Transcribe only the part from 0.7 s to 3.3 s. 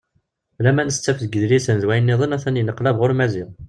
tettaf deg yidlisen d wayen-nniḍen a-t-an yenneqlab ɣur